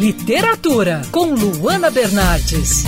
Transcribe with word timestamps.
Literatura, 0.00 1.02
com 1.12 1.34
Luana 1.34 1.90
Bernardes. 1.90 2.84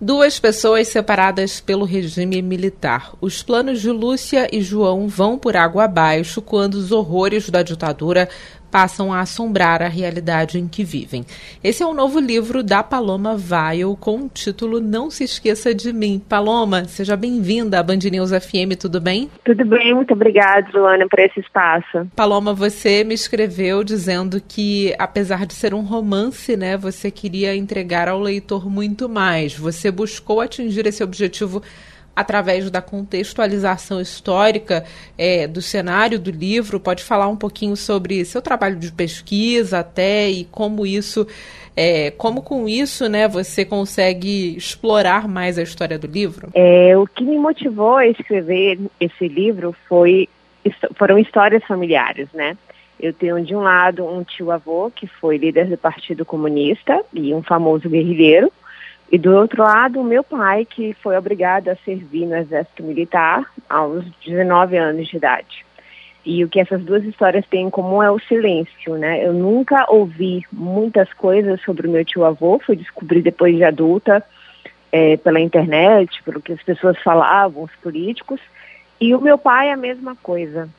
Duas 0.00 0.38
pessoas 0.38 0.86
separadas 0.86 1.58
pelo 1.58 1.84
regime 1.84 2.40
militar. 2.40 3.12
Os 3.20 3.42
planos 3.42 3.80
de 3.80 3.90
Lúcia 3.90 4.48
e 4.52 4.62
João 4.62 5.08
vão 5.08 5.36
por 5.36 5.56
água 5.56 5.82
abaixo 5.82 6.40
quando 6.40 6.74
os 6.74 6.92
horrores 6.92 7.50
da 7.50 7.60
ditadura 7.60 8.28
passam 8.72 9.12
a 9.12 9.20
assombrar 9.20 9.82
a 9.82 9.88
realidade 9.88 10.58
em 10.58 10.66
que 10.66 10.82
vivem. 10.82 11.26
Esse 11.62 11.82
é 11.82 11.86
o 11.86 11.92
novo 11.92 12.18
livro 12.18 12.62
da 12.62 12.82
Paloma 12.82 13.36
Vail 13.36 13.94
com 14.00 14.22
o 14.22 14.28
título 14.30 14.80
Não 14.80 15.10
Se 15.10 15.24
Esqueça 15.24 15.74
de 15.74 15.92
Mim. 15.92 16.22
Paloma, 16.26 16.86
seja 16.86 17.14
bem-vinda 17.14 17.78
à 17.78 17.82
Band 17.82 17.98
News 18.10 18.30
FM, 18.30 18.74
tudo 18.80 18.98
bem? 18.98 19.30
Tudo 19.44 19.62
bem, 19.66 19.94
muito 19.94 20.14
obrigada, 20.14 20.66
Luana, 20.72 21.06
por 21.06 21.18
esse 21.18 21.38
espaço. 21.38 22.08
Paloma, 22.16 22.54
você 22.54 23.04
me 23.04 23.12
escreveu 23.12 23.84
dizendo 23.84 24.40
que, 24.40 24.94
apesar 24.98 25.44
de 25.44 25.52
ser 25.52 25.74
um 25.74 25.82
romance, 25.82 26.56
né, 26.56 26.78
você 26.78 27.10
queria 27.10 27.54
entregar 27.54 28.08
ao 28.08 28.18
leitor 28.18 28.70
muito 28.70 29.06
mais. 29.06 29.54
Você 29.54 29.90
buscou 29.90 30.40
atingir 30.40 30.86
esse 30.86 31.04
objetivo 31.04 31.62
através 32.14 32.70
da 32.70 32.82
contextualização 32.82 34.00
histórica 34.00 34.84
é, 35.16 35.46
do 35.46 35.62
cenário 35.62 36.18
do 36.18 36.30
livro, 36.30 36.78
pode 36.78 37.02
falar 37.02 37.28
um 37.28 37.36
pouquinho 37.36 37.76
sobre 37.76 38.24
seu 38.24 38.42
trabalho 38.42 38.76
de 38.76 38.92
pesquisa 38.92 39.78
até 39.78 40.28
e 40.28 40.44
como 40.44 40.86
isso, 40.86 41.26
é, 41.76 42.10
como 42.10 42.42
com 42.42 42.68
isso, 42.68 43.08
né, 43.08 43.26
você 43.26 43.64
consegue 43.64 44.56
explorar 44.56 45.26
mais 45.26 45.58
a 45.58 45.62
história 45.62 45.98
do 45.98 46.06
livro? 46.06 46.50
É, 46.54 46.96
o 46.96 47.06
que 47.06 47.24
me 47.24 47.38
motivou 47.38 47.96
a 47.96 48.06
escrever 48.06 48.78
esse 49.00 49.26
livro 49.26 49.74
foi 49.88 50.28
foram 50.96 51.18
histórias 51.18 51.64
familiares, 51.64 52.28
né? 52.32 52.56
Eu 53.00 53.12
tenho 53.12 53.44
de 53.44 53.52
um 53.52 53.60
lado 53.60 54.06
um 54.06 54.22
tio-avô 54.22 54.88
que 54.94 55.08
foi 55.08 55.36
líder 55.36 55.66
do 55.66 55.76
Partido 55.76 56.24
Comunista 56.24 57.02
e 57.12 57.34
um 57.34 57.42
famoso 57.42 57.88
guerrilheiro, 57.88 58.52
e 59.12 59.18
do 59.18 59.36
outro 59.36 59.62
lado, 59.62 60.00
o 60.00 60.04
meu 60.04 60.24
pai, 60.24 60.64
que 60.64 60.94
foi 61.02 61.18
obrigado 61.18 61.68
a 61.68 61.76
servir 61.84 62.24
no 62.24 62.34
Exército 62.34 62.82
Militar 62.82 63.44
aos 63.68 64.02
19 64.24 64.78
anos 64.78 65.06
de 65.06 65.18
idade. 65.18 65.66
E 66.24 66.42
o 66.42 66.48
que 66.48 66.58
essas 66.58 66.82
duas 66.82 67.04
histórias 67.04 67.44
têm 67.46 67.66
em 67.66 67.70
comum 67.70 68.02
é 68.02 68.10
o 68.10 68.18
silêncio, 68.18 68.96
né? 68.96 69.22
Eu 69.22 69.34
nunca 69.34 69.84
ouvi 69.92 70.42
muitas 70.50 71.12
coisas 71.12 71.60
sobre 71.60 71.86
o 71.86 71.90
meu 71.90 72.02
tio-avô, 72.06 72.58
fui 72.64 72.74
descobrir 72.74 73.20
depois 73.20 73.54
de 73.54 73.62
adulta, 73.64 74.24
é, 74.90 75.18
pela 75.18 75.40
internet, 75.40 76.22
pelo 76.22 76.40
que 76.40 76.54
as 76.54 76.62
pessoas 76.62 76.96
falavam, 77.02 77.64
os 77.64 77.76
políticos. 77.82 78.40
E 78.98 79.14
o 79.14 79.20
meu 79.20 79.36
pai 79.36 79.68
é 79.68 79.72
a 79.72 79.76
mesma 79.76 80.16
coisa. 80.16 80.70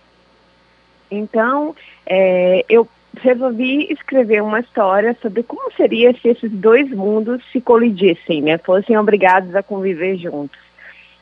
Então, 1.12 1.76
é, 2.04 2.66
eu 2.68 2.90
resolvi 3.22 3.92
escrever 3.92 4.42
uma 4.42 4.60
história 4.60 5.16
sobre 5.22 5.44
como 5.44 5.72
seria 5.74 6.14
se 6.14 6.30
esses 6.30 6.52
dois 6.52 6.90
mundos 6.90 7.44
se 7.52 7.62
colidissem, 7.62 8.42
né? 8.42 8.58
Fossem 8.58 8.98
obrigados 8.98 9.56
a 9.56 9.64
conviver 9.64 10.18
juntos. 10.18 10.60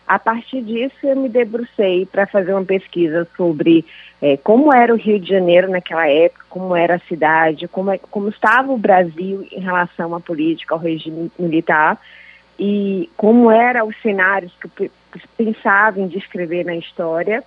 A 0.07 0.19
partir 0.19 0.61
disso, 0.61 0.95
eu 1.03 1.15
me 1.15 1.29
debrucei 1.29 2.05
para 2.05 2.27
fazer 2.27 2.53
uma 2.53 2.65
pesquisa 2.65 3.27
sobre 3.37 3.85
é, 4.21 4.35
como 4.35 4.73
era 4.73 4.93
o 4.93 4.97
Rio 4.97 5.19
de 5.19 5.29
Janeiro 5.29 5.69
naquela 5.69 6.07
época, 6.07 6.45
como 6.49 6.75
era 6.75 6.95
a 6.95 7.07
cidade, 7.07 7.67
como, 7.67 7.91
é, 7.91 7.97
como 7.97 8.29
estava 8.29 8.71
o 8.71 8.77
Brasil 8.77 9.47
em 9.51 9.61
relação 9.61 10.13
à 10.13 10.19
política, 10.19 10.73
ao 10.73 10.79
regime 10.79 11.31
militar, 11.39 11.99
e 12.59 13.09
como 13.15 13.49
eram 13.49 13.87
os 13.87 14.01
cenários 14.01 14.53
que 14.75 14.85
eu 14.85 14.91
pensava 15.37 15.99
em 15.99 16.07
descrever 16.07 16.65
na 16.65 16.75
história 16.75 17.43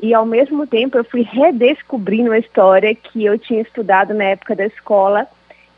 e 0.00 0.12
ao 0.12 0.26
mesmo 0.26 0.66
tempo 0.66 0.98
eu 0.98 1.04
fui 1.04 1.22
redescobrindo 1.22 2.32
a 2.32 2.38
história 2.38 2.94
que 2.94 3.24
eu 3.24 3.38
tinha 3.38 3.62
estudado 3.62 4.12
na 4.12 4.24
época 4.24 4.54
da 4.54 4.66
escola 4.66 5.26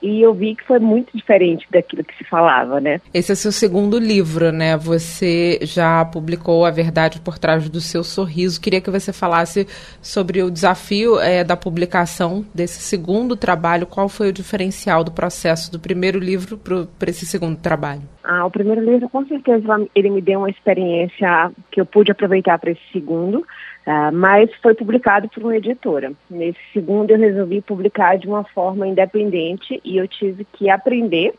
e 0.01 0.23
eu 0.23 0.33
vi 0.33 0.55
que 0.55 0.65
foi 0.65 0.79
muito 0.79 1.17
diferente 1.17 1.67
daquilo 1.71 2.05
que 2.05 2.17
se 2.17 2.25
falava, 2.25 2.81
né? 2.81 3.01
Esse 3.13 3.33
é 3.33 3.35
seu 3.35 3.51
segundo 3.51 3.99
livro, 3.99 4.53
né? 4.53 4.77
Você 4.77 5.59
já 5.63 6.05
publicou 6.05 6.65
A 6.65 6.71
Verdade 6.71 7.21
por 7.21 7.39
Trás 7.39 7.69
do 7.69 7.81
Seu 7.81 8.05
Sorriso. 8.05 8.61
Queria 8.61 8.81
que 8.81 8.91
você 8.91 9.13
falasse 9.13 9.67
sobre 10.01 10.43
o 10.43 10.51
desafio 10.51 11.19
é, 11.19 11.43
da 11.43 11.57
publicação 11.57 12.47
desse 12.55 12.81
segundo 12.81 13.37
trabalho. 13.37 13.87
Qual 13.87 14.09
foi 14.09 14.29
o 14.29 14.33
diferencial 14.33 15.03
do 15.03 15.11
processo 15.11 15.71
do 15.73 15.81
primeiro 15.81 16.19
livro 16.19 16.57
para 16.57 17.11
esse 17.11 17.27
segundo 17.27 17.57
trabalho? 17.57 18.03
Ah, 18.31 18.45
o 18.45 18.51
primeiro 18.51 18.83
livro, 18.83 19.09
com 19.09 19.25
certeza, 19.25 19.89
ele 19.95 20.11
me 20.11 20.21
deu 20.21 20.41
uma 20.41 20.51
experiência 20.51 21.51
que 21.71 21.81
eu 21.81 21.87
pude 21.87 22.13
aproveitar 22.13 22.59
para 22.59 22.73
esse 22.73 22.83
segundo. 22.93 23.39
Uh, 23.87 24.13
mas 24.13 24.51
foi 24.57 24.75
publicado 24.75 25.31
por 25.31 25.43
uma 25.43 25.57
editora. 25.57 26.13
Nesse 26.29 26.59
segundo, 26.75 27.11
eu 27.11 27.19
resolvi 27.19 27.63
publicar 27.63 28.19
de 28.19 28.29
uma 28.29 28.45
forma 28.45 28.87
independente 28.87 29.81
e 29.83 29.97
eu 29.97 30.07
tive 30.07 30.45
que 30.45 30.69
aprender 30.69 31.33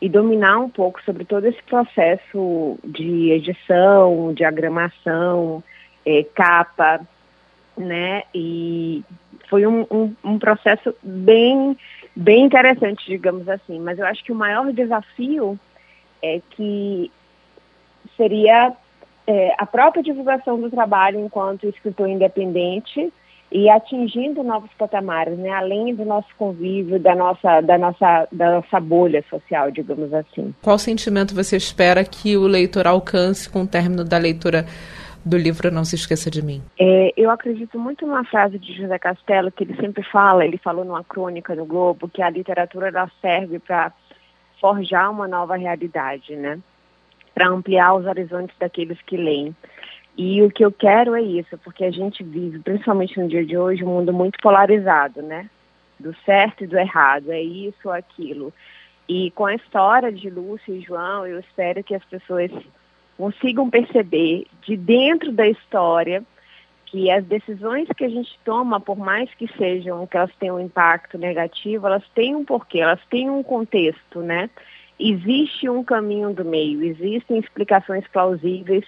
e 0.00 0.08
dominar 0.08 0.60
um 0.60 0.70
pouco 0.70 1.02
sobre 1.02 1.26
todo 1.26 1.44
esse 1.44 1.62
processo 1.64 2.78
de 2.82 3.30
edição, 3.30 4.32
diagramação, 4.32 5.62
é, 6.06 6.22
capa, 6.34 7.02
né? 7.76 8.22
E 8.34 9.04
foi 9.50 9.66
um, 9.66 9.84
um, 9.90 10.14
um 10.24 10.38
processo 10.38 10.94
bem, 11.02 11.76
bem 12.16 12.46
interessante, 12.46 13.04
digamos 13.06 13.46
assim. 13.46 13.78
Mas 13.78 13.98
eu 13.98 14.06
acho 14.06 14.24
que 14.24 14.32
o 14.32 14.34
maior 14.34 14.72
desafio 14.72 15.60
é 16.24 16.40
que 16.50 17.10
seria 18.16 18.72
é, 19.26 19.54
a 19.58 19.66
própria 19.66 20.02
divulgação 20.02 20.60
do 20.60 20.70
trabalho 20.70 21.20
enquanto 21.20 21.68
escritor 21.68 22.08
independente 22.08 23.12
e 23.52 23.68
atingindo 23.70 24.42
novos 24.42 24.70
patamares, 24.76 25.38
né? 25.38 25.50
além 25.50 25.94
do 25.94 26.04
nosso 26.04 26.28
convívio, 26.36 26.98
da 26.98 27.14
nossa, 27.14 27.60
da, 27.60 27.78
nossa, 27.78 28.26
da 28.32 28.56
nossa 28.56 28.80
bolha 28.80 29.24
social, 29.30 29.70
digamos 29.70 30.12
assim. 30.12 30.52
Qual 30.60 30.78
sentimento 30.78 31.34
você 31.34 31.56
espera 31.56 32.04
que 32.04 32.36
o 32.36 32.46
leitor 32.46 32.86
alcance 32.86 33.48
com 33.48 33.62
o 33.62 33.66
término 33.66 34.04
da 34.04 34.18
leitura 34.18 34.66
do 35.24 35.38
livro 35.38 35.70
Não 35.70 35.84
Se 35.84 35.94
Esqueça 35.94 36.30
de 36.30 36.44
Mim? 36.44 36.62
É, 36.78 37.12
eu 37.16 37.30
acredito 37.30 37.78
muito 37.78 38.06
numa 38.06 38.24
frase 38.24 38.58
de 38.58 38.76
José 38.76 38.98
Castelo, 38.98 39.52
que 39.52 39.64
ele 39.64 39.76
sempre 39.76 40.02
fala, 40.02 40.44
ele 40.44 40.58
falou 40.58 40.84
numa 40.84 41.04
crônica 41.04 41.54
no 41.54 41.64
Globo, 41.64 42.08
que 42.08 42.22
a 42.22 42.30
literatura 42.30 42.88
ela 42.88 43.10
serve 43.22 43.58
para 43.60 43.92
forjar 44.60 45.10
uma 45.10 45.28
nova 45.28 45.56
realidade, 45.56 46.34
né? 46.36 46.60
para 47.34 47.48
ampliar 47.48 47.94
os 47.94 48.06
horizontes 48.06 48.56
daqueles 48.58 49.00
que 49.02 49.16
leem. 49.16 49.54
E 50.16 50.40
o 50.42 50.50
que 50.50 50.64
eu 50.64 50.70
quero 50.70 51.14
é 51.14 51.20
isso, 51.20 51.58
porque 51.58 51.84
a 51.84 51.90
gente 51.90 52.22
vive, 52.22 52.60
principalmente 52.60 53.18
no 53.18 53.28
dia 53.28 53.44
de 53.44 53.58
hoje, 53.58 53.82
um 53.82 53.88
mundo 53.88 54.12
muito 54.12 54.38
polarizado, 54.40 55.20
né? 55.20 55.50
Do 55.98 56.14
certo 56.24 56.62
e 56.62 56.66
do 56.68 56.78
errado, 56.78 57.32
é 57.32 57.42
isso 57.42 57.80
ou 57.84 57.92
aquilo. 57.92 58.52
E 59.08 59.32
com 59.32 59.44
a 59.44 59.54
história 59.54 60.12
de 60.12 60.30
Lúcia 60.30 60.72
e 60.72 60.80
João, 60.80 61.26
eu 61.26 61.40
espero 61.40 61.82
que 61.82 61.94
as 61.94 62.04
pessoas 62.04 62.50
consigam 63.16 63.68
perceber 63.68 64.46
de 64.62 64.76
dentro 64.76 65.32
da 65.32 65.48
história 65.48 66.22
que 66.94 67.10
as 67.10 67.24
decisões 67.24 67.88
que 67.96 68.04
a 68.04 68.08
gente 68.08 68.38
toma, 68.44 68.78
por 68.78 68.96
mais 68.96 69.28
que 69.34 69.48
sejam, 69.58 70.06
que 70.06 70.16
elas 70.16 70.30
tenham 70.38 70.56
um 70.56 70.60
impacto 70.60 71.18
negativo, 71.18 71.88
elas 71.88 72.04
têm 72.14 72.36
um 72.36 72.44
porquê, 72.44 72.78
elas 72.78 73.00
têm 73.10 73.28
um 73.28 73.42
contexto, 73.42 74.20
né? 74.20 74.48
existe 74.98 75.68
um 75.68 75.82
caminho 75.82 76.32
do 76.32 76.44
meio, 76.44 76.84
existem 76.84 77.38
explicações 77.38 78.06
plausíveis 78.08 78.84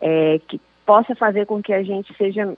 é, 0.00 0.40
que 0.48 0.60
possa 0.84 1.14
fazer 1.14 1.46
com 1.46 1.62
que 1.62 1.72
a 1.72 1.82
gente 1.82 2.12
seja 2.16 2.56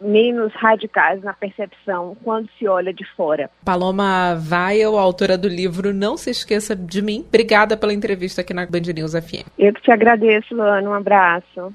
menos 0.00 0.52
radicais 0.54 1.20
na 1.22 1.32
percepção 1.32 2.16
quando 2.22 2.48
se 2.58 2.68
olha 2.68 2.92
de 2.92 3.04
fora. 3.16 3.50
Paloma 3.64 4.36
Vail, 4.36 4.96
autora 4.96 5.36
do 5.36 5.48
livro 5.48 5.92
Não 5.92 6.16
Se 6.16 6.30
Esqueça 6.30 6.76
de 6.76 7.02
Mim, 7.02 7.24
obrigada 7.26 7.76
pela 7.76 7.92
entrevista 7.92 8.42
aqui 8.42 8.54
na 8.54 8.66
Band 8.66 8.92
News 8.94 9.12
FM. 9.12 9.48
Eu 9.58 9.72
que 9.72 9.82
te 9.82 9.90
agradeço, 9.90 10.54
Luana, 10.54 10.88
um 10.88 10.94
abraço. 10.94 11.74